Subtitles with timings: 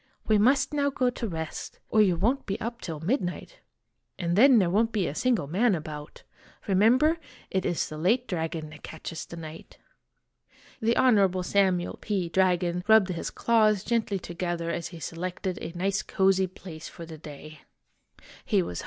[0.25, 3.59] We must now go to rest, or you won't be up till midnight
[4.17, 6.23] and then there won't be a single man about.
[6.67, 7.19] Remember,'
[7.51, 9.77] It is the late dragon that catches the knight.'
[10.79, 12.29] The Honorable Samuel P.
[12.29, 17.05] Dragon rubbed his claws gently to gether as he selected a nice cozy place for
[17.05, 17.59] the day.
[17.59, 18.77] He was hum; THERE WAS NO DOUBT OF THE RESULT.